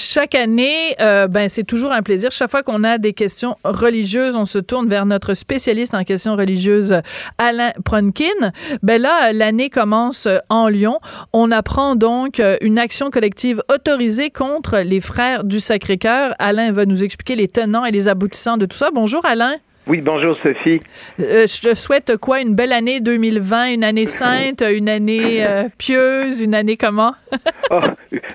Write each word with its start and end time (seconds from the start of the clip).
Chaque 0.00 0.36
année, 0.36 0.94
euh, 1.00 1.26
ben 1.26 1.48
c'est 1.48 1.64
toujours 1.64 1.90
un 1.90 2.02
plaisir. 2.02 2.30
Chaque 2.30 2.52
fois 2.52 2.62
qu'on 2.62 2.84
a 2.84 2.98
des 2.98 3.12
questions 3.12 3.56
religieuses, 3.64 4.36
on 4.36 4.44
se 4.44 4.60
tourne 4.60 4.88
vers 4.88 5.06
notre 5.06 5.34
spécialiste 5.34 5.92
en 5.92 6.04
questions 6.04 6.36
religieuses, 6.36 7.00
Alain 7.36 7.72
Pronkin. 7.84 8.52
Ben 8.84 9.02
là, 9.02 9.32
l'année 9.32 9.70
commence 9.70 10.28
en 10.50 10.68
Lyon. 10.68 11.00
On 11.32 11.50
apprend 11.50 11.96
donc 11.96 12.38
euh, 12.38 12.56
une 12.60 12.78
action 12.78 13.10
collective 13.10 13.60
autorisée 13.74 14.30
contre 14.30 14.78
les 14.78 15.00
frères 15.00 15.42
du 15.42 15.58
Sacré-Cœur. 15.58 16.32
Alain 16.38 16.70
va 16.70 16.86
nous 16.86 17.02
expliquer 17.02 17.34
les 17.34 17.48
tenants 17.48 17.84
et 17.84 17.90
les 17.90 18.06
aboutissants 18.06 18.56
de 18.56 18.66
tout 18.66 18.76
ça. 18.76 18.90
Bonjour 18.94 19.26
Alain. 19.26 19.56
Oui, 19.88 20.02
bonjour 20.02 20.36
Sophie. 20.42 20.80
Euh, 21.18 21.46
je 21.46 21.60
te 21.62 21.74
souhaite 21.74 22.18
quoi? 22.18 22.42
Une 22.42 22.54
belle 22.54 22.74
année 22.74 23.00
2020, 23.00 23.72
une 23.72 23.84
année 23.84 24.04
sainte, 24.04 24.62
une 24.62 24.86
année 24.86 25.46
euh, 25.46 25.64
pieuse, 25.78 26.42
une 26.42 26.54
année 26.54 26.76
comment? 26.76 27.14
oh, 27.70 27.80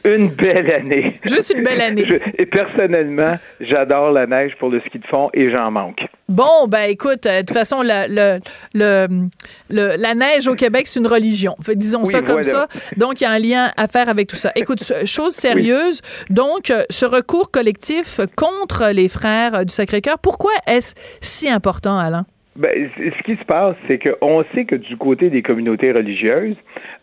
une 0.03 0.29
belle 0.29 0.71
année. 0.71 1.19
Juste 1.23 1.53
une 1.55 1.63
belle 1.63 1.81
année. 1.81 2.07
et 2.39 2.47
personnellement, 2.47 3.37
j'adore 3.59 4.11
la 4.11 4.25
neige 4.25 4.53
pour 4.57 4.69
le 4.69 4.81
ski 4.87 4.97
de 4.97 5.05
fond 5.05 5.29
et 5.35 5.51
j'en 5.51 5.69
manque. 5.69 6.01
Bon, 6.27 6.67
ben 6.67 6.89
écoute, 6.89 7.27
euh, 7.27 7.41
de 7.41 7.45
toute 7.45 7.55
façon, 7.55 7.83
la, 7.83 8.07
le, 8.07 8.39
le, 8.73 9.29
la 9.69 10.15
neige 10.15 10.47
au 10.47 10.55
Québec, 10.55 10.87
c'est 10.87 10.99
une 10.99 11.07
religion. 11.07 11.55
disons 11.75 12.05
ça 12.05 12.23
comme 12.23 12.41
ça. 12.41 12.67
Donc, 12.97 13.21
il 13.21 13.25
y 13.25 13.27
a 13.27 13.31
un 13.31 13.37
lien 13.37 13.71
à 13.77 13.87
faire 13.87 14.09
avec 14.09 14.27
tout 14.27 14.35
ça. 14.35 14.51
Écoute, 14.55 14.81
chose 15.05 15.33
sérieuse. 15.33 16.01
Donc, 16.31 16.73
ce 16.89 17.05
recours 17.05 17.51
collectif 17.51 18.21
contre 18.35 18.87
les 18.87 19.09
frères 19.09 19.65
du 19.65 19.73
Sacré-Cœur, 19.73 20.17
pourquoi 20.17 20.53
est-ce 20.65 20.95
si 21.21 21.42
important, 21.49 21.97
Alain? 21.97 22.25
Ben, 22.55 22.89
ce 22.97 23.23
qui 23.23 23.35
se 23.35 23.45
passe, 23.45 23.75
c'est 23.87 23.97
qu'on 23.97 24.43
sait 24.53 24.65
que 24.65 24.75
du 24.75 24.95
côté 24.95 25.29
des 25.31 25.41
communautés 25.41 25.91
religieuses, 25.91 26.55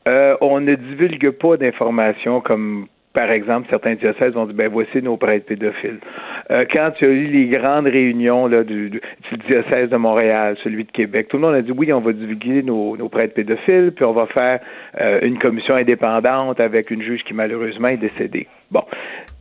euh, 0.06 0.36
on 0.40 0.60
ne 0.60 0.74
divulgue 0.76 1.30
pas 1.30 1.56
d'informations 1.56 2.40
comme 2.40 2.86
par 3.12 3.30
exemple, 3.32 3.66
certains 3.70 3.95
diocèses 3.95 4.37
ont 4.37 4.46
dit, 4.46 4.52
ben 4.52 4.69
voici 4.69 5.02
nos 5.02 5.16
prêtres 5.16 5.46
pédophiles. 5.46 5.98
Euh, 6.51 6.64
quand 6.70 6.92
tu 6.96 7.05
as 7.05 7.09
eu 7.09 7.27
les 7.27 7.46
grandes 7.46 7.87
réunions 7.87 8.46
là, 8.46 8.62
du, 8.62 8.90
du, 8.90 9.01
diocèse 9.48 9.90
de 9.90 9.96
Montréal, 9.96 10.57
celui 10.62 10.84
de 10.84 10.90
Québec, 10.93 11.26
tout 11.29 11.37
le 11.37 11.43
monde 11.43 11.54
a 11.54 11.62
dit, 11.62 11.73
oui, 11.73 11.93
on 11.93 12.01
va 12.01 12.12
divulguer 12.12 12.62
nos, 12.62 12.96
nos 12.96 13.09
prêtres 13.09 13.34
pédophiles, 13.34 13.93
puis 13.95 14.04
on 14.04 14.12
va 14.12 14.26
faire 14.26 14.60
euh, 15.01 15.18
une 15.23 15.38
commission 15.38 15.74
indépendante 15.74 16.60
avec 16.60 16.90
une 16.90 17.02
juge 17.02 17.24
qui 17.24 17.34
malheureusement 17.34 17.88
est 17.88 17.96
décédée. 17.96 18.46
Bon. 18.71 18.84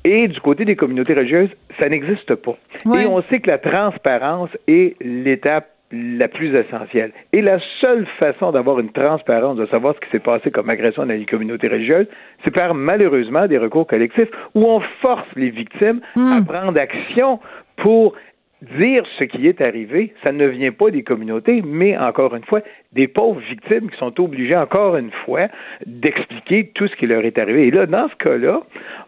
Et 0.03 0.27
du 0.27 0.39
côté 0.41 0.63
des 0.63 0.75
communautés 0.75 1.13
religieuses, 1.13 1.49
ça 1.77 1.87
n'existe 1.89 2.33
pas. 2.35 2.57
Et 2.85 3.05
on 3.05 3.21
sait 3.23 3.39
que 3.39 3.49
la 3.49 3.59
transparence 3.59 4.49
est 4.67 4.95
l'étape 5.01 5.67
la 5.91 6.27
plus 6.27 6.55
essentielle. 6.55 7.11
Et 7.33 7.41
la 7.41 7.59
seule 7.81 8.05
façon 8.19 8.51
d'avoir 8.51 8.79
une 8.79 8.91
transparence, 8.91 9.57
de 9.57 9.65
savoir 9.67 9.95
ce 9.95 9.99
qui 10.01 10.11
s'est 10.11 10.19
passé 10.19 10.51
comme 10.51 10.69
agression 10.69 11.05
dans 11.05 11.13
les 11.13 11.25
communautés 11.25 11.67
religieuses, 11.67 12.07
c'est 12.43 12.51
par 12.51 12.73
malheureusement 12.75 13.47
des 13.47 13.57
recours 13.57 13.87
collectifs 13.87 14.29
où 14.53 14.65
on 14.65 14.79
force 15.01 15.27
les 15.35 15.49
victimes 15.49 16.01
à 16.15 16.39
hmm. 16.39 16.45
prendre 16.45 16.79
action 16.79 17.39
pour 17.77 18.13
dire 18.61 19.03
ce 19.17 19.23
qui 19.23 19.47
est 19.47 19.61
arrivé. 19.61 20.13
Ça 20.23 20.31
ne 20.31 20.45
vient 20.45 20.71
pas 20.71 20.91
des 20.91 21.03
communautés, 21.03 21.61
mais 21.65 21.97
encore 21.97 22.35
une 22.35 22.43
fois, 22.43 22.61
des 22.93 23.07
pauvres 23.07 23.39
victimes 23.39 23.89
qui 23.89 23.97
sont 23.97 24.19
obligées 24.19 24.55
encore 24.55 24.97
une 24.97 25.11
fois 25.25 25.47
d'expliquer 25.85 26.71
tout 26.75 26.87
ce 26.87 26.95
qui 26.95 27.07
leur 27.07 27.23
est 27.25 27.37
arrivé. 27.37 27.67
Et 27.67 27.71
là, 27.71 27.85
dans 27.85 28.09
ce 28.09 28.15
cas-là, 28.15 28.61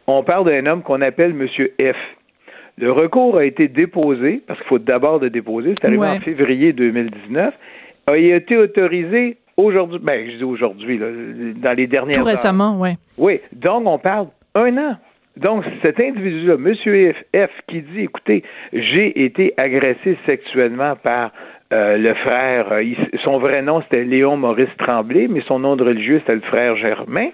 on 0.08 0.24
parle 0.24 0.46
d'un 0.46 0.66
homme 0.66 0.84
qu'on 0.84 1.02
appelle 1.02 1.32
M. 1.32 1.48
F. 1.80 1.98
Le 2.78 2.92
recours 2.92 3.38
a 3.38 3.46
été 3.46 3.68
déposé, 3.68 4.42
parce 4.48 4.60
qu'il 4.60 4.68
faut 4.68 4.80
d'abord 4.80 5.20
le 5.20 5.30
déposer, 5.30 5.76
c'est 5.80 5.88
arrivé 5.88 6.08
en 6.08 6.20
février 6.20 6.74
2019, 6.74 7.54
a 8.08 8.18
été 8.18 8.58
autorisé 8.58 9.38
aujourd'hui, 9.58 10.00
ben 10.02 10.30
je 10.32 10.38
dis 10.38 10.44
aujourd'hui, 10.44 11.00
dans 11.00 11.78
les 11.78 11.88
dernières 11.88 12.18
Tout 12.18 12.24
récemment, 12.24 12.78
oui. 12.80 12.92
Oui, 13.18 13.40
donc 13.54 13.86
on 13.86 14.00
parle 14.00 14.28
un 14.56 14.78
an. 14.78 14.98
Donc, 15.38 15.64
cet 15.82 16.00
individu-là, 16.00 16.56
M. 16.56 17.14
F, 17.34 17.52
qui 17.68 17.82
dit, 17.82 18.02
écoutez, 18.02 18.44
j'ai 18.74 19.24
été 19.24 19.54
agressé 19.56 20.18
sexuellement 20.26 20.96
par 20.98 21.32
euh, 21.72 21.98
le 21.98 22.14
frère, 22.16 22.74
euh, 22.74 22.84
son 23.24 23.40
vrai 23.40 23.62
nom 23.62 23.82
c'était 23.84 24.04
Léon 24.04 24.36
Maurice 24.36 24.76
Tremblay, 24.78 25.30
mais 25.30 25.42
son 25.48 25.60
nom 25.60 25.78
de 25.78 25.84
religieux 25.86 26.20
c'était 26.20 26.36
le 26.36 26.42
frère 26.42 26.76
Germain. 26.76 27.30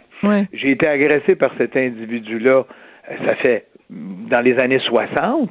J'ai 0.54 0.72
été 0.72 0.86
agressé 0.86 1.36
par 1.36 1.52
cet 1.58 1.76
individu-là, 1.76 2.64
euh, 3.10 3.16
ça 3.26 3.34
fait 3.36 3.66
dans 3.90 4.42
les 4.42 4.60
années 4.60 4.80
60, 4.80 5.50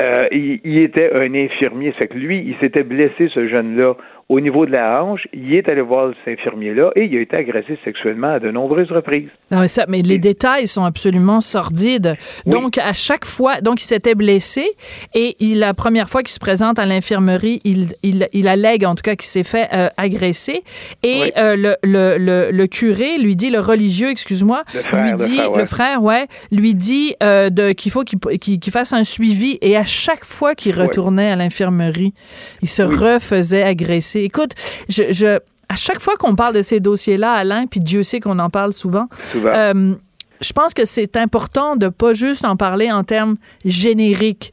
euh, 0.00 0.28
il, 0.32 0.60
il, 0.64 0.78
était 0.78 1.12
un 1.12 1.34
infirmier. 1.34 1.92
Fait 1.92 2.08
que 2.08 2.14
lui, 2.14 2.38
il 2.38 2.56
s'était 2.60 2.82
blessé, 2.82 3.28
ce 3.28 3.46
jeune-là, 3.46 3.94
au 4.28 4.40
niveau 4.40 4.64
de 4.64 4.72
la 4.72 5.02
hanche, 5.02 5.28
il 5.32 5.54
est 5.54 5.68
allé 5.68 5.82
voir 5.82 6.12
cet 6.24 6.38
infirmier-là 6.38 6.92
et 6.96 7.04
il 7.04 7.16
a 7.16 7.20
été 7.20 7.36
agressé 7.36 7.78
sexuellement 7.84 8.34
à 8.34 8.40
de 8.40 8.50
nombreuses 8.50 8.90
reprises. 8.90 9.28
Non, 9.50 9.60
mais, 9.60 9.68
ça, 9.68 9.84
mais 9.86 10.00
les 10.00 10.18
détails 10.18 10.66
sont 10.66 10.84
absolument 10.84 11.40
sordides. 11.40 12.16
Donc, 12.46 12.78
à 12.78 12.92
chaque 12.94 13.26
fois, 13.26 13.60
donc 13.60 13.82
il 13.82 13.86
s'était 13.86 14.14
blessé 14.14 14.66
et 15.14 15.36
il, 15.40 15.58
la 15.58 15.74
première 15.74 16.08
fois 16.08 16.22
qu'il 16.22 16.32
se 16.32 16.38
présente 16.38 16.78
à 16.78 16.86
l'infirmerie, 16.86 17.60
il, 17.64 17.88
il, 18.02 18.28
il, 18.32 18.48
allègue 18.48 18.84
en 18.86 18.94
tout 18.94 19.02
cas 19.02 19.14
qu'il 19.14 19.28
s'est 19.28 19.42
fait 19.42 19.68
euh, 19.72 19.88
agresser. 19.96 20.62
Et 21.02 21.32
euh, 21.36 21.56
le, 21.56 21.76
le, 21.82 22.50
le, 22.50 22.66
curé 22.66 23.18
lui 23.18 23.36
dit, 23.36 23.50
le 23.50 23.60
religieux, 23.60 24.08
excuse-moi, 24.08 24.64
lui 24.92 25.12
dit, 25.14 25.40
le 25.54 25.64
frère, 25.66 26.02
ouais. 26.02 26.26
lui 26.50 26.74
dit 26.74 27.14
euh, 27.22 27.50
qu'il 27.74 27.92
faut 27.92 28.04
qu'il 28.04 28.72
fasse 28.72 28.92
un 28.92 29.04
suivi. 29.04 29.58
Et 29.60 29.76
à 29.76 29.84
chaque 29.84 30.24
fois 30.24 30.54
qu'il 30.54 30.80
retournait 30.80 31.30
à 31.30 31.36
l'infirmerie, 31.36 32.14
il 32.62 32.68
se 32.68 32.82
refaisait 32.82 33.62
agresser 33.62 34.13
Écoute, 34.22 34.52
je, 34.88 35.38
à 35.68 35.76
chaque 35.76 36.00
fois 36.00 36.16
qu'on 36.16 36.36
parle 36.36 36.54
de 36.54 36.62
ces 36.62 36.80
dossiers-là, 36.80 37.32
Alain, 37.32 37.66
puis 37.66 37.80
Dieu 37.80 38.02
sait 38.02 38.20
qu'on 38.20 38.38
en 38.38 38.50
parle 38.50 38.72
souvent, 38.72 39.08
euh, 39.34 39.94
je 40.40 40.52
pense 40.52 40.74
que 40.74 40.84
c'est 40.84 41.16
important 41.16 41.76
de 41.76 41.88
pas 41.88 42.14
juste 42.14 42.44
en 42.44 42.56
parler 42.56 42.92
en 42.92 43.04
termes 43.04 43.36
génériques. 43.64 44.52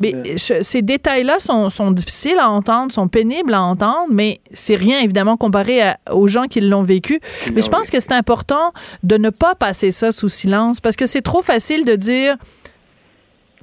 Mais 0.00 0.14
ces 0.36 0.82
détails-là 0.82 1.38
sont, 1.38 1.90
difficiles 1.92 2.38
à 2.40 2.50
entendre, 2.50 2.90
sont 2.90 3.06
pénibles 3.06 3.54
à 3.54 3.62
entendre, 3.62 4.08
mais 4.10 4.40
c'est 4.52 4.74
rien 4.74 4.98
évidemment 4.98 5.36
comparé 5.36 5.92
aux 6.10 6.26
gens 6.26 6.46
qui 6.46 6.60
l'ont 6.60 6.82
vécu. 6.82 7.20
mais 7.54 7.62
je 7.62 7.68
pense 7.68 7.88
que 7.88 8.00
c'est 8.00 8.12
important 8.12 8.72
de 9.04 9.16
ne 9.16 9.30
pas 9.30 9.54
passer 9.54 9.92
ça 9.92 10.10
sous 10.10 10.28
silence 10.28 10.80
parce 10.80 10.96
que 10.96 11.06
c'est 11.06 11.22
trop 11.22 11.42
facile 11.42 11.84
de 11.84 11.94
dire 11.94 12.36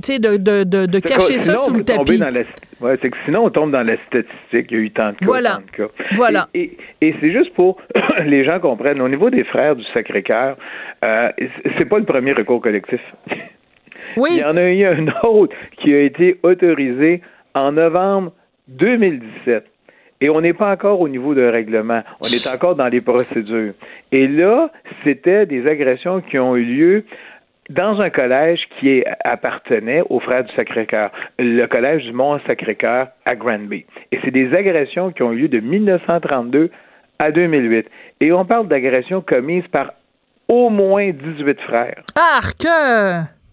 de, 0.08 0.38
de, 0.38 0.64
de, 0.64 0.86
de 0.86 1.00
cacher 1.00 1.40
ça 1.40 1.58
sous 1.58 1.74
le 1.74 1.84
tapis. 1.84 2.22
Ouais, 2.82 2.98
c'est 3.02 3.10
que 3.10 3.18
sinon, 3.26 3.46
on 3.46 3.50
tombe 3.50 3.72
dans 3.72 3.84
la 3.84 3.98
statistique. 4.08 4.72
Il 4.72 4.72
y 4.72 4.76
a 4.76 4.84
eu 4.84 4.92
tant 4.92 5.10
de 5.10 5.18
cas. 5.18 5.26
Voilà. 5.26 5.56
Tant 5.56 5.62
de 5.62 5.88
cas. 5.88 5.94
Voilà. 6.14 6.48
Et, 6.54 6.78
et, 7.02 7.14
c'est 7.20 7.32
juste 7.32 7.54
pour 7.54 7.78
les 8.26 8.46
gens 8.46 8.60
comprennent. 8.60 9.02
Au 9.02 9.10
niveau 9.10 9.30
des 9.30 9.44
frères 9.44 9.76
du 9.76 9.84
Sacré-Cœur, 9.94 10.56
euh, 11.04 11.30
c'est 11.78 11.86
pas 11.86 12.00
le 12.00 12.06
premier 12.06 12.34
recours 12.34 12.62
collectif. 12.62 13.02
Oui. 14.18 14.30
Il 14.34 14.40
y 14.40 14.44
en 14.44 14.58
a 14.58 14.64
eu 14.64 14.86
un 14.86 15.08
autre 15.24 15.56
qui 15.78 15.94
a 15.94 16.02
été 16.02 16.40
autorisé 16.44 17.22
en 17.54 17.74
novembre 17.74 18.32
2017. 18.70 19.66
Et 20.22 20.30
on 20.30 20.42
n'est 20.42 20.54
pas 20.54 20.72
encore 20.72 21.00
au 21.00 21.08
niveau 21.08 21.34
d'un 21.34 21.50
règlement. 21.50 22.04
On 22.22 22.28
est 22.28 22.46
encore 22.48 22.76
dans 22.76 22.88
les 22.88 23.00
procédures. 23.00 23.74
Et 24.12 24.28
là, 24.28 24.70
c'était 25.04 25.46
des 25.46 25.66
agressions 25.66 26.20
qui 26.22 26.38
ont 26.38 26.58
eu 26.58 26.64
lieu 26.66 27.06
dans 27.70 28.02
un 28.02 28.10
collège 28.10 28.60
qui 28.80 29.04
appartenait 29.24 30.02
aux 30.10 30.20
frères 30.20 30.44
du 30.44 30.54
Sacré-Cœur, 30.56 31.12
le 31.38 31.66
collège 31.68 32.04
du 32.04 32.14
Mont-Sacré-Cœur 32.14 33.08
à 33.26 33.36
Granby. 33.36 33.86
Et 34.12 34.20
c'est 34.24 34.32
des 34.32 34.54
agressions 34.54 35.12
qui 35.12 35.24
ont 35.24 35.32
eu 35.32 35.42
lieu 35.42 35.48
de 35.48 35.60
1932 35.60 36.72
à 37.20 37.32
2008. 37.32 37.88
Et 38.22 38.32
on 38.32 38.46
parle 38.46 38.68
d'agressions 38.68 39.22
commises 39.22 39.68
par 39.72 39.94
au 40.48 40.70
moins 40.70 41.12
18 41.12 41.62
frères. 41.62 42.04
Arc! 42.16 42.66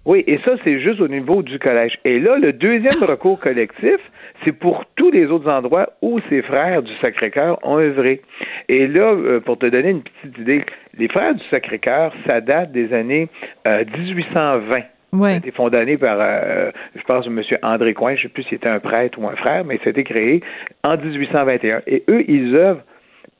Oui, 0.06 0.22
et 0.28 0.38
ça, 0.44 0.52
c'est 0.62 0.78
juste 0.78 1.00
au 1.00 1.08
niveau 1.08 1.42
du 1.42 1.58
collège. 1.58 1.98
Et 2.04 2.20
là, 2.20 2.38
le 2.38 2.52
deuxième 2.52 3.02
recours 3.02 3.40
collectif, 3.40 3.98
c'est 4.44 4.52
pour 4.52 4.84
tous 4.94 5.10
les 5.10 5.26
autres 5.26 5.50
endroits 5.50 5.90
où 6.00 6.20
ces 6.28 6.42
frères 6.42 6.82
du 6.82 6.92
Sacré-Cœur 7.00 7.58
ont 7.64 7.78
œuvré. 7.78 8.22
Et 8.68 8.86
là, 8.86 9.12
euh, 9.12 9.40
pour 9.40 9.58
te 9.58 9.66
donner 9.66 9.90
une 9.90 10.02
petite 10.02 10.38
idée, 10.38 10.64
les 10.96 11.08
frères 11.08 11.34
du 11.34 11.42
Sacré-Cœur, 11.50 12.12
ça 12.24 12.40
date 12.40 12.70
des 12.70 12.92
années 12.92 13.28
1820. 13.66 14.76
Euh, 14.76 15.16
ouais. 15.18 15.28
Ça 15.28 15.34
a 15.34 15.38
été 15.38 15.50
fondé 15.50 15.96
par, 15.96 16.18
euh, 16.20 16.70
je 16.94 17.02
pense, 17.02 17.26
M. 17.26 17.42
André 17.62 17.92
Coin, 17.92 18.14
je 18.14 18.18
ne 18.18 18.22
sais 18.22 18.28
plus 18.28 18.44
s'il 18.44 18.58
était 18.58 18.68
un 18.68 18.78
prêtre 18.78 19.18
ou 19.20 19.26
un 19.26 19.34
frère, 19.34 19.64
mais 19.64 19.78
ça 19.78 19.86
a 19.86 19.90
été 19.90 20.04
créé 20.04 20.40
en 20.84 20.96
1821. 20.96 21.82
Et 21.88 22.04
eux, 22.08 22.24
ils 22.28 22.54
œuvrent 22.54 22.84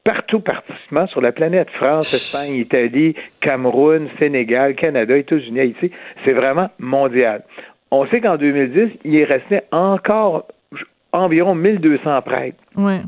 partout, 0.06 0.41
pratiquement 0.41 1.06
sur 1.08 1.20
la 1.20 1.32
planète. 1.32 1.69
France, 1.70 2.14
Espagne, 2.14 2.55
Italie, 2.55 3.14
Cameroun, 3.41 4.08
Sénégal, 4.19 4.75
Canada, 4.76 5.17
États-Unis, 5.17 5.61
Haïti. 5.61 5.91
C'est 6.25 6.32
vraiment 6.32 6.70
mondial. 6.79 7.43
On 7.91 8.06
sait 8.06 8.20
qu'en 8.20 8.37
2010, 8.37 8.99
il 9.05 9.17
est 9.17 9.25
resté 9.25 9.61
encore 9.73 10.47
environ 11.12 11.55
1200 11.55 12.23
prêtres. 12.23 12.56
Ouais. 12.76 13.00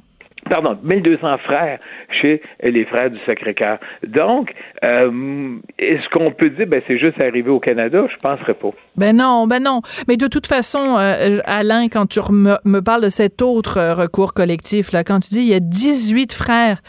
Pardon, 0.49 0.79
1200 0.83 1.39
frères 1.45 1.79
chez 2.21 2.43
les 2.63 2.85
frères 2.87 3.11
du 3.11 3.19
Sacré-Cœur. 3.27 3.79
Donc, 4.07 4.53
euh, 4.85 5.57
est-ce 5.79 6.09
qu'on 6.11 6.31
peut 6.33 6.51
dire, 6.51 6.67
ben, 6.67 6.83
c'est 6.87 6.99
juste 6.99 7.21
arrivé 7.21 7.51
au 7.51 7.61
Canada? 7.61 8.07
Je 8.11 8.17
penserais 8.19 8.55
pas. 8.55 8.71
Ben 8.97 9.17
non, 9.17 9.47
ben 9.47 9.63
non. 9.63 9.81
Mais 10.09 10.17
de 10.17 10.27
toute 10.27 10.47
façon, 10.47 10.97
euh, 10.99 11.39
Alain, 11.45 11.89
quand 11.89 12.07
tu 12.07 12.21
me, 12.31 12.81
parles 12.81 13.05
de 13.05 13.09
cet 13.09 13.43
autre 13.43 13.79
euh, 13.79 13.95
recours 13.95 14.35
collectif, 14.35 14.93
là, 14.93 15.05
quand 15.05 15.21
tu 15.21 15.31
dis 15.31 15.41
il 15.41 15.49
y 15.49 15.55
a 15.55 15.61
18 15.61 16.33
frères 16.33 16.81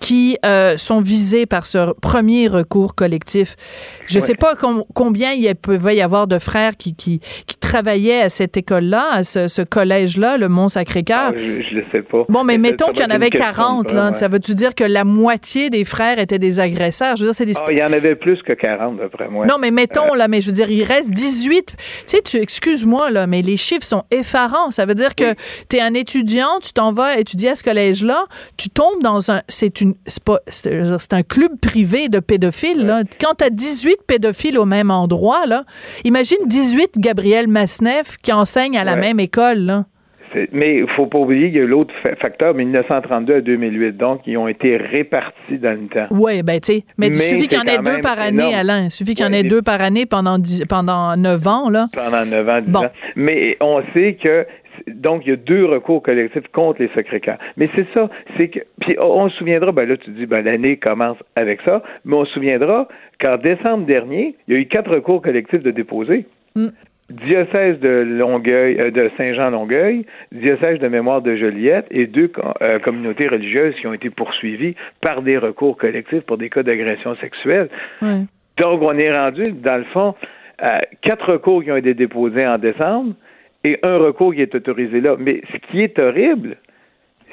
qui 0.00 0.36
sont 0.76 1.00
visés 1.00 1.46
par 1.46 1.66
ce 1.66 1.92
premier 2.00 2.48
recours 2.48 2.94
collectif, 2.94 3.54
je 4.06 4.18
sais 4.18 4.34
pas 4.34 4.54
combien 4.94 5.32
il 5.32 5.52
pouvait 5.54 5.96
y 5.96 6.02
avoir 6.02 6.26
de 6.26 6.38
frères 6.38 6.76
qui, 6.76 6.94
qui, 6.94 7.20
qui 7.46 7.56
travaillaient 7.56 8.22
à 8.22 8.28
cette 8.28 8.56
école-là, 8.56 9.06
à 9.12 9.22
ce, 9.22 9.62
collège-là, 9.62 10.36
le 10.36 10.48
Mont-Sacré-Cœur. 10.48 11.32
Ah, 11.34 11.36
je 11.36 11.76
ne 11.76 11.82
sais 11.92 12.02
pas. 12.02 12.24
Bon, 12.28 12.44
mais, 12.44 12.58
mettons 12.58 12.92
qu'il 13.02 13.10
y 13.10 13.12
en 13.12 13.16
avait 13.16 13.30
40, 13.30 13.92
là. 13.92 14.14
Ça 14.14 14.28
veut-tu 14.28 14.54
dire 14.54 14.74
que 14.74 14.84
la 14.84 15.04
moitié 15.04 15.70
des 15.70 15.84
frères 15.84 16.18
étaient 16.18 16.38
des 16.38 16.60
agresseurs? 16.60 17.16
Je 17.16 17.22
veux 17.22 17.28
dire, 17.28 17.34
c'est 17.34 17.46
des... 17.46 17.54
Ah, 17.56 17.64
il 17.70 17.78
y 17.78 17.84
en 17.84 17.92
avait 17.92 18.14
plus 18.14 18.42
que 18.42 18.52
40, 18.52 18.98
d'après 18.98 19.28
moi. 19.28 19.46
Non, 19.46 19.56
mais 19.60 19.70
mettons, 19.70 20.14
là, 20.14 20.28
mais 20.28 20.40
je 20.40 20.46
veux 20.46 20.52
dire, 20.52 20.70
il 20.70 20.84
reste 20.84 21.10
18. 21.10 21.66
Tu 21.66 21.74
sais, 22.06 22.22
tu, 22.22 22.36
excuse-moi, 22.38 23.10
là, 23.10 23.26
mais 23.26 23.42
les 23.42 23.56
chiffres 23.56 23.84
sont 23.84 24.04
effarants. 24.10 24.70
Ça 24.70 24.86
veut 24.86 24.94
dire 24.94 25.14
que 25.14 25.34
tu 25.68 25.76
es 25.76 25.80
un 25.80 25.94
étudiant, 25.94 26.58
tu 26.62 26.72
t'en 26.72 26.92
vas 26.92 27.18
étudier 27.18 27.50
à 27.50 27.54
ce 27.54 27.62
collège-là, 27.62 28.26
tu 28.56 28.70
tombes 28.70 29.02
dans 29.02 29.30
un, 29.30 29.42
c'est 29.48 29.80
une, 29.80 29.94
c'est 30.06 30.22
pas, 30.22 30.40
c'est 30.48 31.12
un 31.12 31.22
club 31.22 31.58
privé 31.60 32.08
de 32.08 32.20
pédophiles, 32.20 32.86
là. 32.86 33.02
Quand 33.20 33.34
tu 33.38 33.44
as 33.44 33.50
18 33.50 33.98
pédophiles 34.06 34.58
au 34.58 34.64
même 34.64 34.90
endroit, 34.90 35.46
là, 35.46 35.64
imagine 36.04 36.38
18 36.46 36.92
Gabriel 36.98 37.48
Masneff 37.48 38.16
qui 38.22 38.32
enseignent 38.32 38.78
à 38.78 38.84
la 38.84 38.96
même 38.96 39.20
école, 39.20 39.58
là. 39.58 39.84
Mais 40.52 40.78
il 40.78 40.88
faut 40.96 41.06
pas 41.06 41.18
oublier 41.18 41.50
qu'il 41.50 41.60
y 41.60 41.64
a 41.64 41.66
l'autre 41.66 41.94
facteur, 42.20 42.54
1932 42.54 43.34
à 43.34 43.40
2008. 43.40 43.96
Donc, 43.96 44.22
ils 44.26 44.36
ont 44.36 44.48
été 44.48 44.76
répartis 44.76 45.58
dans 45.58 45.78
le 45.78 45.88
temps. 45.88 46.06
Oui, 46.10 46.42
ben 46.42 46.60
tu 46.60 46.74
sais. 46.74 46.84
Mais, 46.98 47.08
il 47.08 47.14
suffit 47.14 47.48
qu'il 47.48 47.58
y 47.58 47.60
en 47.60 47.64
ait 47.64 47.78
deux 47.78 48.00
par 48.00 48.18
année, 48.18 48.54
Alain. 48.54 48.84
Il 48.84 48.90
suffit 48.90 49.14
qu'il 49.14 49.24
y 49.24 49.28
en 49.28 49.32
ait 49.32 49.42
deux 49.42 49.62
par 49.62 49.80
année 49.80 50.06
pendant, 50.06 50.36
pendant 50.68 51.16
9 51.16 51.46
ans, 51.46 51.70
là. 51.70 51.86
Pendant 51.94 52.24
9 52.24 52.48
ans, 52.48 52.60
10 52.60 52.76
ans. 52.76 52.90
Mais 53.16 53.56
on 53.60 53.82
sait 53.92 54.16
que 54.22 54.44
donc, 54.88 55.22
il 55.24 55.30
y 55.30 55.32
a 55.32 55.36
deux 55.36 55.64
recours 55.66 56.02
collectifs 56.02 56.46
contre 56.52 56.82
les 56.82 56.88
secrets 56.94 57.20
cœurs. 57.20 57.38
Mais 57.56 57.68
c'est 57.74 57.86
ça, 57.94 58.08
c'est 58.36 58.48
que, 58.48 58.60
puis 58.80 58.96
on 58.98 59.28
se 59.28 59.36
souviendra, 59.36 59.70
ben 59.70 59.88
là, 59.88 59.96
tu 59.96 60.10
dis, 60.10 60.26
ben 60.26 60.44
l'année 60.44 60.76
commence 60.76 61.18
avec 61.36 61.60
ça, 61.62 61.82
mais 62.04 62.16
on 62.16 62.24
se 62.24 62.32
souviendra 62.32 62.88
qu'en 63.20 63.36
décembre 63.36 63.86
dernier, 63.86 64.34
il 64.48 64.54
y 64.54 64.56
a 64.56 64.60
eu 64.60 64.66
quatre 64.66 64.90
recours 64.90 65.22
collectifs 65.22 65.62
de 65.62 65.70
déposés. 65.70 66.26
Mm 66.56 66.68
diocèse 67.12 67.78
de 67.80 67.88
Longueuil, 67.88 68.80
euh, 68.80 68.90
de 68.90 69.10
Saint-Jean-Longueuil, 69.16 70.06
diocèse 70.32 70.78
de 70.78 70.88
mémoire 70.88 71.22
de 71.22 71.36
Joliette 71.36 71.86
et 71.90 72.06
deux 72.06 72.30
euh, 72.60 72.78
communautés 72.80 73.28
religieuses 73.28 73.74
qui 73.76 73.86
ont 73.86 73.92
été 73.92 74.10
poursuivies 74.10 74.74
par 75.00 75.22
des 75.22 75.38
recours 75.38 75.76
collectifs 75.76 76.22
pour 76.22 76.38
des 76.38 76.50
cas 76.50 76.62
d'agression 76.62 77.14
sexuelle. 77.16 77.68
Donc, 78.58 78.82
on 78.82 78.96
est 78.98 79.16
rendu, 79.16 79.44
dans 79.52 79.78
le 79.78 79.84
fond, 79.84 80.14
à 80.58 80.82
quatre 81.00 81.32
recours 81.32 81.64
qui 81.64 81.72
ont 81.72 81.76
été 81.76 81.94
déposés 81.94 82.46
en 82.46 82.58
décembre 82.58 83.14
et 83.64 83.78
un 83.82 83.96
recours 83.96 84.34
qui 84.34 84.42
est 84.42 84.54
autorisé 84.54 85.00
là. 85.00 85.16
Mais 85.18 85.40
ce 85.52 85.56
qui 85.58 85.80
est 85.80 85.98
horrible, 85.98 86.56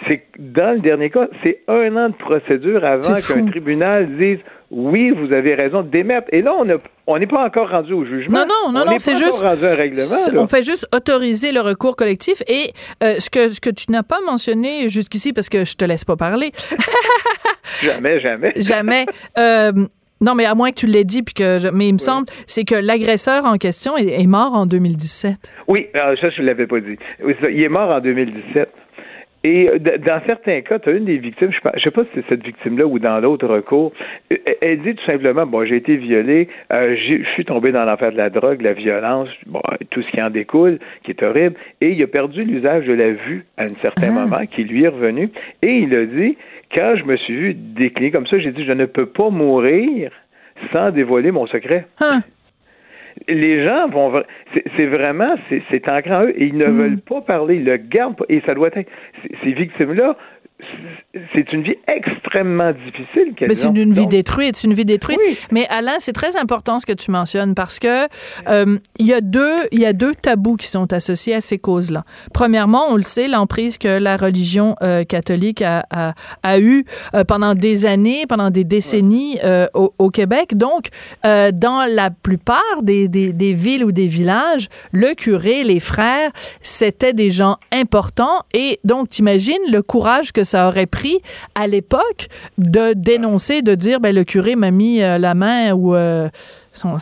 c'est 0.07 0.23
dans 0.37 0.73
le 0.73 0.79
dernier 0.79 1.09
cas, 1.09 1.27
c'est 1.43 1.59
un 1.67 1.95
an 1.95 2.09
de 2.09 2.15
procédure 2.15 2.83
avant 2.83 3.15
qu'un 3.15 3.45
tribunal 3.45 4.17
dise 4.17 4.39
oui, 4.71 5.09
vous 5.09 5.33
avez 5.33 5.55
raison 5.55 5.81
d'émettre. 5.81 6.27
Et 6.31 6.41
là, 6.41 6.53
on 7.07 7.17
n'est 7.17 7.27
pas 7.27 7.43
encore 7.43 7.69
rendu 7.69 7.93
au 7.93 8.05
jugement. 8.05 8.39
Non, 8.39 8.45
non, 8.47 8.71
non, 8.71 8.85
non, 8.85 8.99
c'est 8.99 9.15
juste. 9.15 9.41
Rendu 9.41 9.65
un 9.65 9.75
règlement, 9.75 10.15
on 10.35 10.47
fait 10.47 10.63
juste 10.63 10.87
autoriser 10.95 11.51
le 11.51 11.61
recours 11.61 11.95
collectif. 11.95 12.43
Et 12.47 12.71
euh, 13.03 13.15
ce, 13.17 13.29
que, 13.29 13.49
ce 13.49 13.59
que 13.59 13.71
tu 13.71 13.91
n'as 13.91 14.03
pas 14.03 14.19
mentionné 14.25 14.87
jusqu'ici, 14.89 15.33
parce 15.33 15.49
que 15.49 15.65
je 15.65 15.75
te 15.75 15.85
laisse 15.85 16.05
pas 16.05 16.15
parler. 16.15 16.51
jamais, 17.81 18.19
jamais. 18.19 18.53
jamais. 18.57 19.05
Euh, 19.39 19.71
non, 20.21 20.35
mais 20.35 20.45
à 20.45 20.53
moins 20.53 20.69
que 20.69 20.75
tu 20.75 20.87
l'aies 20.87 21.05
dit, 21.05 21.23
puis 21.23 21.33
que 21.33 21.71
mais 21.71 21.87
il 21.87 21.93
me 21.93 21.99
semble, 21.99 22.27
c'est 22.45 22.65
que 22.65 22.75
l'agresseur 22.75 23.45
en 23.45 23.57
question 23.57 23.97
est, 23.97 24.27
mort 24.27 24.53
en 24.53 24.65
2017. 24.65 25.35
Oui, 25.67 25.87
ça, 25.93 26.29
je 26.29 26.41
ne 26.41 26.45
l'avais 26.45 26.67
pas 26.67 26.79
dit. 26.79 26.97
il 27.23 27.61
est 27.61 27.69
mort 27.69 27.89
en 27.89 28.01
2017. 28.01 28.69
Et 29.43 29.69
euh, 29.71 29.79
dans 29.79 30.21
certains 30.25 30.61
cas, 30.61 30.79
tu 30.79 30.89
as 30.89 30.91
une 30.93 31.05
des 31.05 31.17
victimes, 31.17 31.51
je 31.51 31.69
ne 31.73 31.79
sais 31.79 31.91
pas 31.91 32.03
si 32.03 32.09
c'est 32.15 32.27
cette 32.27 32.43
victime-là 32.43 32.85
ou 32.85 32.99
dans 32.99 33.19
l'autre 33.19 33.47
recours, 33.47 33.93
euh, 34.31 34.37
elle 34.61 34.81
dit 34.81 34.95
tout 34.95 35.05
simplement, 35.05 35.45
bon, 35.45 35.65
j'ai 35.65 35.77
été 35.77 35.95
violée, 35.95 36.49
euh, 36.73 36.95
je 36.97 37.23
suis 37.33 37.45
tombé 37.45 37.71
dans 37.71 37.85
l'enfer 37.85 38.11
de 38.11 38.17
la 38.17 38.29
drogue, 38.29 38.61
la 38.61 38.73
violence, 38.73 39.29
bon, 39.45 39.61
tout 39.91 40.01
ce 40.01 40.11
qui 40.11 40.21
en 40.21 40.29
découle, 40.29 40.79
qui 41.03 41.11
est 41.11 41.23
horrible, 41.23 41.55
et 41.79 41.91
il 41.91 42.03
a 42.03 42.07
perdu 42.07 42.43
l'usage 42.43 42.85
de 42.85 42.93
la 42.93 43.11
vue 43.11 43.45
à 43.57 43.63
un 43.63 43.75
certain 43.81 44.09
ah. 44.09 44.25
moment, 44.25 44.45
qui 44.45 44.65
lui 44.65 44.83
est 44.83 44.89
revenu, 44.89 45.29
et 45.61 45.77
il 45.77 45.95
a 45.95 46.05
dit, 46.05 46.37
quand 46.73 46.95
je 46.97 47.05
me 47.05 47.15
suis 47.15 47.35
vu 47.35 47.53
décliner 47.53 48.11
comme 48.11 48.27
ça, 48.27 48.39
j'ai 48.39 48.51
dit, 48.51 48.65
je 48.65 48.73
ne 48.73 48.85
peux 48.85 49.05
pas 49.05 49.29
mourir 49.29 50.11
sans 50.73 50.91
dévoiler 50.91 51.31
mon 51.31 51.47
secret. 51.47 51.85
Ah 52.01 52.19
les 53.27 53.63
gens 53.63 53.87
vont 53.89 54.23
c'est 54.75 54.85
vraiment 54.85 55.35
c'est 55.49 55.87
ancré 55.87 56.13
en 56.13 56.25
eux 56.25 56.33
et 56.35 56.45
ils 56.45 56.57
ne 56.57 56.67
mm. 56.67 56.77
veulent 56.77 57.01
pas 57.01 57.21
parler, 57.21 57.55
ils 57.57 57.65
le 57.65 57.77
gardent 57.77 58.17
pas 58.17 58.25
et 58.29 58.41
ça 58.45 58.53
doit 58.53 58.69
être 58.73 58.89
ces 59.43 59.51
victimes 59.51 59.93
là 59.93 60.15
c'est 61.33 61.53
une 61.53 61.63
vie 61.63 61.77
extrêmement 61.87 62.71
difficile. 62.71 63.33
Mais 63.41 63.55
c'est 63.55 63.69
une, 63.69 63.93
vie 63.93 64.07
détruite, 64.07 64.57
c'est 64.57 64.67
une 64.67 64.73
vie 64.73 64.85
détruite. 64.85 65.19
Mais 65.51 65.65
Alain, 65.69 65.95
c'est 65.99 66.13
très 66.13 66.35
important 66.35 66.79
ce 66.79 66.85
que 66.85 66.93
tu 66.93 67.11
mentionnes 67.11 67.55
parce 67.55 67.79
que 67.79 68.07
euh, 68.47 68.77
il 68.97 69.07
y 69.07 69.13
a 69.13 69.21
deux 69.21 69.55
il 69.71 69.79
y 69.79 69.85
a 69.85 69.93
deux 69.93 70.13
tabous 70.15 70.57
qui 70.57 70.67
sont 70.67 70.91
associés 70.91 71.35
à 71.35 71.41
ces 71.41 71.57
causes-là. 71.57 72.03
Premièrement, 72.33 72.87
on 72.89 72.97
le 72.97 73.03
sait, 73.03 73.27
l'emprise 73.27 73.77
que 73.77 73.87
la 73.87 74.17
religion 74.17 74.75
euh, 74.81 75.05
catholique 75.05 75.61
a, 75.61 75.85
a, 75.91 76.13
a 76.43 76.59
eu 76.59 76.83
euh, 77.13 77.23
pendant 77.23 77.55
des 77.55 77.85
années, 77.85 78.25
pendant 78.27 78.49
des 78.49 78.65
décennies 78.65 79.39
au, 79.73 79.93
au, 79.97 80.09
Québec. 80.09 80.57
Donc, 80.57 80.87
dans 81.23 81.85
la 81.87 82.09
plupart 82.09 82.81
des, 82.81 83.07
des, 83.07 83.31
des 83.31 83.53
villes 83.53 83.83
ou 83.83 83.91
des 83.91 84.07
villages, 84.07 84.67
le 84.91 85.13
curé, 85.13 85.63
les 85.63 85.79
frères, 85.79 86.31
c'était 86.61 87.13
des 87.13 87.31
gens 87.31 87.57
importants 87.71 88.43
et 88.53 88.79
donc 88.83 89.09
t'imagines 89.09 89.55
le 89.71 89.81
courage 89.81 90.31
que 90.31 90.43
ça 90.49 90.67
aurait 90.67 90.85
pris 90.85 91.21
à 91.55 91.67
l'époque 91.67 92.27
de 92.57 92.93
dénoncer, 92.93 93.61
de 93.61 93.75
dire 93.75 93.99
ben 93.99 94.13
le 94.13 94.23
curé 94.23 94.55
m'a 94.55 94.71
mis 94.71 95.01
euh, 95.01 95.17
la 95.17 95.33
main 95.33 95.73
ou 95.73 95.95
euh, 95.95 96.29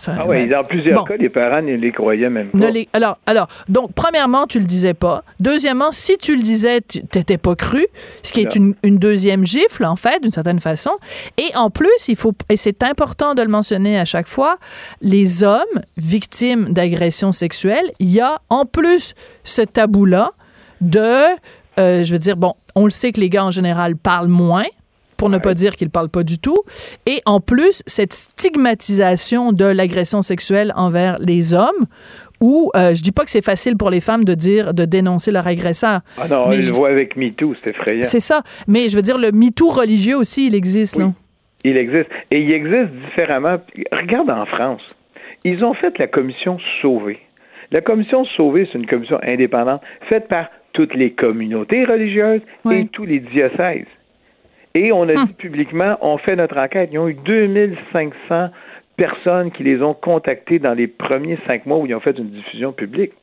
ah 0.08 0.26
oui, 0.28 0.48
dans 0.48 0.64
plusieurs 0.64 1.06
cas, 1.06 1.18
les 1.18 1.30
parents 1.30 1.62
ne 1.62 1.76
les 1.76 1.92
croyaient 1.92 2.30
même 2.30 2.50
pas. 2.50 2.68
alors, 2.94 3.20
alors, 3.26 3.48
donc, 3.70 3.94
premièrement, 3.94 4.48
tu 4.48 4.60
le 4.60 4.66
disais 4.66 4.94
pas. 4.94 5.24
Deuxièmement, 5.40 5.92
si 5.92 6.18
tu 6.18 6.36
le 6.36 6.42
disais, 6.42 6.82
tu 6.82 7.02
n'étais 7.16 7.38
pas 7.38 7.56
cru, 7.56 7.86
ce 8.24 8.32
qui 8.32 8.42
est 8.42 8.56
une, 8.56 8.76
une, 8.84 8.98
deuxième 8.98 9.46
gifle, 9.46 9.86
en 9.86 9.96
fait, 9.96 10.22
d'une 10.22 10.32
certaine 10.32 10.60
façon. 10.60 10.92
Et 11.38 11.56
en 11.56 11.70
plus, 11.70 12.08
il 12.08 12.16
faut, 12.16 12.34
et 12.50 12.58
c'est 12.58 12.84
important 12.84 13.36
de 13.36 13.42
le 13.42 13.50
mentionner 13.50 14.00
à 14.00 14.06
chaque 14.06 14.28
fois, 14.28 14.58
les 15.02 15.44
hommes 15.44 15.62
victimes 15.98 16.66
d'agressions 16.70 17.32
sexuelles, 17.32 17.92
il 18.00 18.10
y 18.10 18.22
a 18.22 18.40
en 18.50 18.66
plus 18.66 19.14
ce 19.44 19.62
tabou-là 19.62 20.32
de 20.82 21.36
euh, 21.80 22.04
je 22.04 22.12
veux 22.12 22.20
dire, 22.20 22.36
bon, 22.36 22.56
on 22.78 22.86
le 22.86 22.92
sait 22.92 23.12
que 23.12 23.20
les 23.20 23.30
gars 23.30 23.46
en 23.46 23.52
général 23.52 23.96
parlent 23.96 24.28
moins 24.28 24.66
pour 25.18 25.30
ne 25.30 25.40
pas 25.40 25.56
dire 25.56 25.76
qu'ils 25.76 25.90
parlent 25.90 26.10
pas 26.10 26.24
du 26.24 26.38
tout. 26.38 26.62
Et 27.08 27.22
en 27.26 27.40
plus, 27.40 27.82
cette 27.88 28.14
stigmatisation 28.14 29.52
de 29.52 29.66
l'agression 29.66 30.22
sexuelle 30.22 30.72
envers 30.76 31.18
les 31.18 31.56
hommes, 31.56 31.88
où 32.40 32.70
euh, 32.76 32.94
je 32.94 33.02
dis 33.02 33.12
pas 33.12 33.26
que 33.26 33.32
c'est 33.32 33.44
facile 33.44 33.78
pour 33.78 33.90
les 33.90 34.00
femmes 34.00 34.24
de 34.24 34.36
dire, 34.36 34.76
de 34.76 34.86
dénoncer 34.86 35.32
leur 35.32 35.48
agresseur. 35.48 36.02
Ah 36.20 36.28
non, 36.28 36.52
je 36.52 36.70
le 36.70 36.76
vois 36.76 36.90
avec 36.90 37.18
MeToo, 37.18 37.56
c'est 37.60 37.72
effrayant. 37.72 38.04
C'est 38.04 38.20
ça. 38.20 38.44
Mais 38.68 38.90
je 38.90 38.96
veux 38.96 39.02
dire, 39.02 39.18
le 39.18 39.32
MeToo 39.32 39.70
religieux 39.70 40.16
aussi, 40.16 40.46
il 40.48 40.54
existe, 40.54 41.00
non? 41.00 41.16
Il 41.64 41.78
existe. 41.78 42.10
Et 42.30 42.40
il 42.40 42.52
existe 42.52 42.92
différemment. 43.08 43.58
Regarde 43.92 44.30
en 44.30 44.46
France. 44.46 44.84
Ils 45.44 45.64
ont 45.64 45.74
fait 45.74 45.98
la 45.98 46.08
commission 46.08 46.60
Sauvé. 46.82 47.20
La 47.72 47.82
commission 47.82 48.24
Sauvé, 48.24 48.70
c'est 48.72 48.78
une 48.78 48.86
commission 48.86 49.20
indépendante 49.24 49.82
faite 50.08 50.28
par 50.28 50.48
toutes 50.78 50.94
les 50.94 51.10
communautés 51.10 51.86
religieuses 51.86 52.42
et 52.72 52.86
tous 52.86 53.04
les 53.04 53.20
diocèses. 53.20 53.88
Et 54.76 54.92
on 54.92 55.10
a 55.10 55.16
hum. 55.16 55.26
dit 55.26 55.34
publiquement, 55.34 55.98
on 56.02 56.20
fait 56.20 56.36
notre 56.36 56.56
enquête. 56.56 56.90
Ils 56.94 57.00
ont 57.00 57.08
eu 57.08 57.16
2500 57.16 58.50
personnes 58.96 59.52
qui 59.52 59.64
les 59.64 59.82
ont 59.82 59.96
contactés 59.96 60.60
dans 60.60 60.76
les 60.76 60.86
premiers 60.86 61.40
cinq 61.48 61.66
mois 61.66 61.80
où 61.80 61.88
ils 61.88 61.96
ont 61.96 62.00
fait 62.00 62.16
une 62.16 62.30
diffusion 62.30 62.74
publique. 62.74 63.14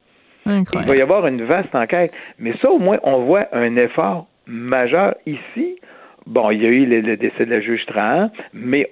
Il 0.47 0.65
va 0.73 0.97
y 0.97 1.01
avoir 1.01 1.29
une 1.29 1.45
vaste 1.45 1.73
enquête. 1.77 2.13
Mais 2.41 2.55
ça, 2.61 2.71
au 2.71 2.79
moins, 2.79 2.99
on 3.05 3.21
voit 3.25 3.47
un 3.53 3.77
effort 3.77 4.27
majeur 4.49 5.15
ici. 5.25 5.79
Bon, 6.27 6.51
il 6.51 6.61
y 6.61 6.67
a 6.67 6.71
eu 6.71 6.87
le, 6.87 7.17
décès 7.17 7.47
de 7.47 7.51
la 7.51 7.61
juge 7.61 7.87
Trahan, 7.87 8.31
mais 8.53 8.91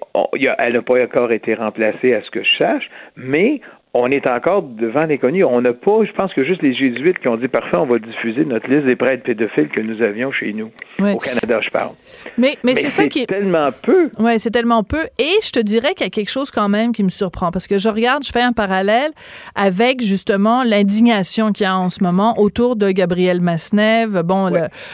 elle 0.57 0.73
n'a 0.73 0.81
pas 0.81 1.03
encore 1.03 1.33
été 1.33 1.53
remplacée 1.53 2.13
à 2.13 2.21
ce 2.21 2.31
que 2.31 2.43
je 2.43 2.57
sache, 2.57 2.89
mais 3.17 3.59
on 3.95 4.09
est 4.09 4.25
encore 4.25 4.63
devant 4.63 5.05
l'inconnu. 5.05 5.43
On 5.43 5.61
n'a 5.61 5.73
pas, 5.73 6.03
je 6.03 6.11
pense 6.13 6.33
que 6.33 6.43
juste 6.43 6.63
les 6.63 6.73
jésuites 6.73 7.19
qui 7.19 7.27
ont 7.27 7.37
dit 7.37 7.47
parfait, 7.47 7.77
on 7.77 7.85
va 7.85 7.99
diffuser 7.99 8.43
notre 8.43 8.67
liste 8.67 8.85
des 8.85 8.95
prêtres 8.95 9.21
pédophiles 9.23 9.69
que 9.69 9.81
nous 9.81 10.01
avions 10.01 10.31
chez 10.31 10.51
nous. 10.51 10.71
Au 10.99 11.17
Canada, 11.19 11.59
je 11.63 11.69
parle. 11.69 11.91
Mais, 12.39 12.57
mais, 12.63 12.73
c'est 12.73 12.89
ça 12.89 13.07
qui 13.07 13.19
est. 13.19 13.25
tellement 13.27 13.69
peu. 13.83 14.09
Oui, 14.17 14.39
c'est 14.39 14.49
tellement 14.49 14.83
peu. 14.83 15.03
Et 15.19 15.29
je 15.43 15.51
te 15.51 15.59
dirais 15.59 15.93
qu'il 15.93 16.05
y 16.05 16.07
a 16.07 16.09
quelque 16.09 16.31
chose 16.31 16.49
quand 16.49 16.69
même 16.69 16.91
qui 16.91 17.03
me 17.03 17.09
surprend 17.09 17.51
parce 17.51 17.67
que 17.67 17.77
je 17.77 17.87
regarde, 17.87 18.23
je 18.23 18.31
fais 18.31 18.41
un 18.41 18.51
parallèle 18.51 19.11
avec 19.53 20.01
justement 20.01 20.63
l'indignation 20.63 21.51
qu'il 21.51 21.65
y 21.65 21.67
a 21.67 21.77
en 21.77 21.89
ce 21.89 22.03
moment 22.03 22.39
autour 22.39 22.75
de 22.75 22.89
Gabriel 22.89 23.41
Masnev. 23.41 24.23
Bon, 24.23 24.51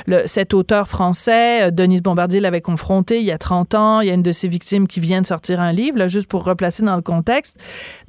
le, 0.08 0.24
cet 0.26 0.54
auteur 0.54 0.90
français, 0.90 1.68
euh, 1.68 1.72
Denise 1.72 2.02
Bombardier 2.02 2.42
l'avait 2.42 2.60
confronté 2.60 3.20
il 3.20 3.26
y 3.26 3.32
a 3.32 3.38
30 3.38 3.76
ans. 3.76 4.02
Il 4.02 4.08
y 4.08 4.12
a 4.12 4.14
une 4.14 4.24
de 4.24 4.34
ses 4.34 4.50
victimes 4.50 4.88
qui 4.88 5.00
vient 5.00 5.22
de 5.22 5.26
sortir 5.26 5.62
un 5.62 5.72
livre, 5.72 5.98
là, 5.98 6.10
juste 6.10 6.28
pour 6.28 6.44
replacer 6.44 6.84
dans 6.84 6.98
le 6.98 7.02
contexte. 7.02 7.58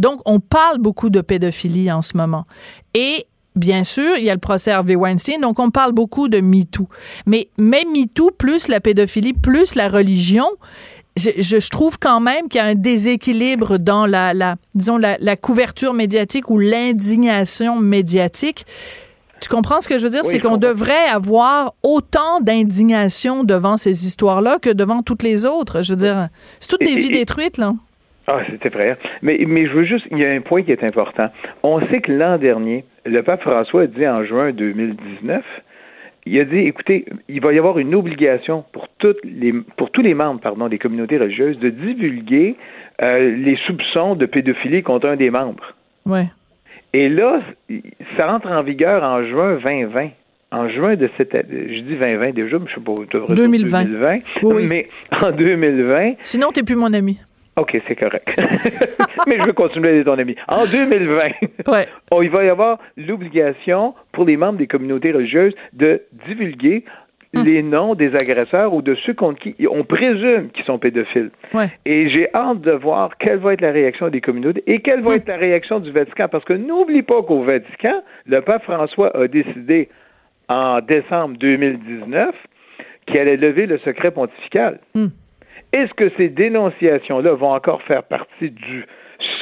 Donc, 0.00 0.20
on 0.25 0.40
parle 0.40 0.80
beaucoup 0.81 1.11
de 1.11 1.21
pédophilie 1.21 1.91
en 1.93 2.03
ce 2.03 2.17
moment. 2.17 2.47
Et 2.95 3.27
Bien 3.57 3.83
sûr, 3.83 4.17
il 4.17 4.25
y 4.25 4.31
a 4.31 4.35
le 4.35 4.41
procès 4.41 4.71
Harvey 4.71 4.95
Weinstein, 4.95 5.41
donc 5.41 5.59
on 5.59 5.71
parle 5.71 5.91
beaucoup 5.91 6.29
de 6.29 6.41
MeToo. 6.41 6.89
Mais 7.27 7.49
même 7.59 7.91
MeToo, 7.93 8.31
plus 8.31 8.69
la 8.69 8.79
pédophilie, 8.79 9.33
plus 9.33 9.75
la 9.75 9.89
religion, 9.89 10.47
je, 11.17 11.69
trouve 11.69 11.99
quand 11.99 12.21
même 12.21 12.49
qu'il 12.49 12.61
y 12.61 12.63
a 12.63 12.67
un 12.67 12.75
déséquilibre 12.75 13.79
dans 13.79 14.07
la, 14.07 14.33
la 14.35 14.57
disons, 14.75 14.99
la, 14.99 15.37
couverture 15.37 15.95
médiatique 15.95 16.49
ou 16.49 16.59
l'indignation 16.59 17.81
médiatique. 17.81 18.65
Tu 19.41 19.49
comprends 19.49 19.81
ce 19.81 19.89
que 19.89 19.99
je 19.99 20.05
veux 20.05 20.11
dire? 20.11 20.25
c'est 20.25 20.39
qu'on 20.39 20.59
devrait 20.59 21.07
avoir 21.07 21.75
autant 21.83 22.41
d'indignation 22.41 23.43
devant 23.43 23.77
ces 23.77 24.07
histoires-là 24.07 24.59
que 24.61 24.71
devant 24.71 25.03
toutes 25.03 25.23
les 25.23 25.45
autres. 25.45 25.83
Je 25.83 25.93
veux 25.93 25.97
dire, 25.97 26.29
c'est 26.61 26.69
toutes 26.69 26.85
des 26.85 26.97
vies 26.97 27.11
détruites, 27.11 27.59
là. 27.59 27.75
Ah, 28.33 28.43
c'est 28.49 28.65
effrayant. 28.65 28.95
Mais, 29.23 29.41
mais 29.47 29.67
je 29.67 29.73
veux 29.73 29.85
juste, 29.85 30.07
il 30.13 30.19
y 30.19 30.25
a 30.25 30.31
un 30.31 30.41
point 30.41 30.63
qui 30.63 30.71
est 30.71 30.85
important. 30.85 31.31
On 31.65 31.81
sait 31.89 32.01
que 32.01 32.13
l'an 32.13 32.39
dernier, 32.39 32.85
le 33.05 33.23
pape 33.23 33.43
François 33.43 33.83
a 33.83 33.87
dit 33.87 34.07
en 34.07 34.25
juin 34.25 34.53
2019, 34.53 35.43
il 36.27 36.39
a 36.39 36.45
dit, 36.45 36.59
écoutez, 36.59 37.07
il 37.29 37.41
va 37.41 37.53
y 37.53 37.59
avoir 37.59 37.79
une 37.81 37.93
obligation 37.95 38.65
pour, 38.73 38.87
toutes 38.99 39.19
les, 39.25 39.53
pour 39.77 39.91
tous 39.91 40.03
les 40.03 40.15
membres 40.15 40.41
pardon, 40.41 40.69
des 40.69 40.79
communautés 40.79 41.19
religieuses 41.19 41.59
de 41.59 41.71
divulguer 41.71 42.55
euh, 43.03 43.35
les 43.37 43.57
soupçons 43.67 44.15
de 44.15 44.27
pédophilie 44.27 44.85
contre 44.85 45.09
un 45.09 45.17
des 45.17 45.31
membres. 45.31 45.75
Ouais. 46.07 46.27
Et 46.93 47.09
là, 47.09 47.41
ça 48.17 48.33
entre 48.33 48.49
en 48.49 48.63
vigueur 48.63 49.03
en 49.03 49.25
juin 49.25 49.59
2020 49.63 50.11
en 50.53 50.69
juin 50.69 50.97
de 50.97 51.09
cette 51.17 51.33
année, 51.33 51.77
je 51.77 51.81
dis 51.83 51.97
2020 51.97 52.33
déjà, 52.33 52.59
mais 52.59 52.67
je 52.69 52.75
sais 52.75 52.81
pas, 52.81 53.35
2020. 53.35 53.85
2020 53.85 54.19
oui. 54.43 54.67
mais 54.67 54.89
en 55.23 55.31
2020. 55.31 56.15
Sinon, 56.23 56.49
tu 56.53 56.59
n'es 56.59 56.65
plus 56.65 56.75
mon 56.75 56.93
ami. 56.93 57.21
OK, 57.57 57.80
c'est 57.87 57.97
correct. 57.97 58.37
Mais 59.26 59.38
je 59.38 59.45
veux 59.45 59.52
continuer 59.52 59.90
à 59.90 59.92
être 59.95 60.04
ton 60.07 60.19
ami. 60.19 60.37
En 60.49 60.66
2020, 60.66 61.28
il 62.23 62.30
va 62.30 62.45
y 62.45 62.49
avoir 62.49 62.78
l'obligation 62.97 63.95
pour 64.12 64.25
les 64.25 64.37
membres 64.37 64.59
des 64.59 64.66
communautés 64.66 65.12
religieuses 65.12 65.54
de 65.73 66.02
divulguer 66.26 66.85
hum. 67.35 67.45
les 67.45 67.62
noms 67.62 67.95
des 67.95 68.14
agresseurs 68.14 68.73
ou 68.73 68.83
de 68.83 68.95
ceux 69.07 69.14
contre 69.14 69.40
qui 69.40 69.54
on 69.69 69.85
présume 69.85 70.50
qu'ils 70.50 70.64
sont 70.64 70.78
pédophiles. 70.78 71.30
Et 71.85 72.09
j'ai 72.09 72.28
hâte 72.35 72.61
de 72.61 72.73
voir 72.73 73.19
quelle 73.19 73.38
va 73.38 73.52
être 73.54 73.61
la 73.61 73.73
réaction 73.73 74.09
des 74.09 74.21
communautés 74.21 74.62
et 74.66 74.80
quelle 74.80 75.02
va 75.02 75.11
hum. 75.11 75.16
être 75.16 75.28
la 75.28 75.37
réaction 75.37 75.80
du 75.80 75.90
Vatican. 75.90 76.28
Parce 76.28 76.45
que 76.45 76.54
n'oublie 76.54 77.02
pas 77.02 77.23
qu'au 77.23 77.42
Vatican, 77.42 78.02
le 78.26 78.40
pape 78.40 78.62
François 78.62 79.14
a 79.16 79.26
décidé 79.26 79.88
en 80.49 80.80
décembre 80.80 81.37
2019 81.38 82.35
qu'il 83.07 83.19
allait 83.19 83.37
lever 83.37 83.66
le 83.66 83.78
secret 83.78 84.12
pontifical. 84.12 84.78
Hum. 84.95 85.11
Est-ce 85.73 85.93
que 85.95 86.11
ces 86.17 86.29
dénonciations-là 86.29 87.35
vont 87.35 87.53
encore 87.53 87.83
faire 87.83 88.03
partie 88.03 88.50
du 88.50 88.85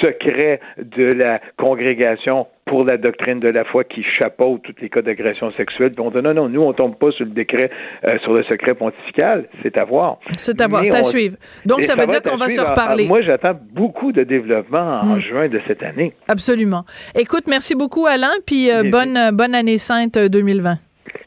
secret 0.00 0.60
de 0.78 1.04
la 1.04 1.40
congrégation 1.56 2.46
pour 2.66 2.84
la 2.84 2.98
doctrine 2.98 3.40
de 3.40 3.48
la 3.48 3.64
foi 3.64 3.84
qui 3.84 4.02
chapeaute 4.02 4.62
tous 4.62 4.74
les 4.80 4.90
cas 4.90 5.02
d'agression 5.02 5.50
sexuelle? 5.52 5.92
Puis 5.92 6.00
on 6.00 6.10
dit 6.10 6.18
non, 6.22 6.34
non, 6.34 6.48
nous, 6.48 6.60
on 6.60 6.72
tombe 6.72 6.98
pas 6.98 7.10
sur 7.12 7.24
le 7.24 7.30
décret, 7.30 7.70
euh, 8.04 8.18
sur 8.18 8.34
le 8.34 8.42
secret 8.44 8.74
pontifical. 8.74 9.48
C'est 9.62 9.76
à 9.78 9.84
voir. 9.84 10.18
C'est 10.36 10.60
à 10.60 10.66
voir, 10.66 10.84
c'est 10.84 10.94
à 10.94 11.02
suivre. 11.02 11.36
Donc, 11.64 11.84
ça, 11.84 11.94
veut 11.94 12.06
dire 12.06 12.22
qu'on 12.22 12.36
va 12.36 12.48
se 12.48 12.60
reparler. 12.60 13.06
moi, 13.06 13.22
j'attends 13.22 13.58
beaucoup 13.72 14.12
de 14.12 14.22
développement 14.24 15.00
en 15.00 15.16
hmm. 15.16 15.20
juin 15.20 15.46
de 15.46 15.60
cette 15.66 15.82
année. 15.82 16.12
Absolument. 16.28 16.84
Écoute, 17.14 17.44
merci 17.48 17.74
beaucoup, 17.74 18.06
Alain, 18.06 18.32
puis 18.46 18.70
euh, 18.70 18.82
bonne, 18.90 19.30
bonne 19.32 19.54
année 19.54 19.78
sainte 19.78 20.18
2020. 20.18 20.78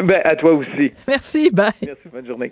Ben, 0.04 0.22
à 0.24 0.36
toi 0.36 0.54
aussi. 0.54 0.92
Merci, 1.08 1.50
bye. 1.52 1.72
Merci, 1.82 2.10
bonne 2.12 2.28
journée. 2.28 2.52